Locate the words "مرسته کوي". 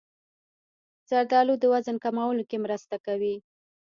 2.65-3.35